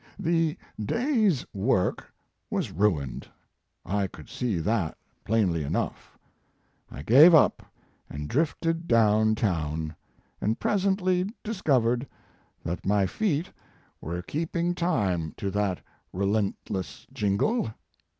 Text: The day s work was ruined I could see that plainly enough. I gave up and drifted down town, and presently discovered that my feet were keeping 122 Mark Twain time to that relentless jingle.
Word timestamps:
The 0.17 0.57
day 0.83 1.27
s 1.27 1.45
work 1.53 2.11
was 2.49 2.71
ruined 2.71 3.27
I 3.85 4.07
could 4.07 4.29
see 4.29 4.57
that 4.57 4.97
plainly 5.23 5.63
enough. 5.63 6.17
I 6.89 7.03
gave 7.03 7.35
up 7.35 7.63
and 8.09 8.27
drifted 8.27 8.87
down 8.87 9.35
town, 9.35 9.95
and 10.41 10.59
presently 10.59 11.29
discovered 11.43 12.07
that 12.63 12.83
my 12.83 13.05
feet 13.05 13.51
were 14.01 14.23
keeping 14.23 14.69
122 14.69 14.75
Mark 14.75 14.75
Twain 14.75 15.21
time 15.21 15.33
to 15.37 15.51
that 15.51 15.81
relentless 16.11 17.05
jingle. 17.13 17.69